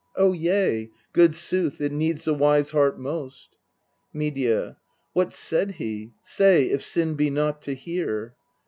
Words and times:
O 0.15 0.33
yea 0.33 0.87
good 1.13 1.35
sooth, 1.35 1.79
it 1.79 1.91
needs 1.91 2.25
the 2.25 2.33
wise 2.33 2.71
heart 2.71 2.99
most. 2.99 3.59
Medea. 4.11 4.77
What 5.13 5.35
said 5.35 5.73
he? 5.73 6.13
Say, 6.23 6.71
if 6.71 6.81
sin 6.81 7.13
be 7.13 7.29
not 7.29 7.61
to 7.61 7.75
hear. 7.75 8.33